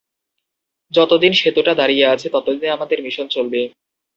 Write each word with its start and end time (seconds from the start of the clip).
যতদিন 0.91 1.31
সেতুটা 1.33 1.73
দাঁড়িয়ে 1.75 2.05
আছে, 2.07 2.27
ততদিন 2.29 2.69
আমাদের 2.71 2.97
মিশন 3.05 3.27
চলবে। 3.27 3.61